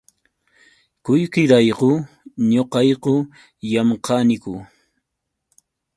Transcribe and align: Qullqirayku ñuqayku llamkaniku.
Qullqirayku 1.05 1.89
ñuqayku 2.51 3.13
llamkaniku. 3.71 4.53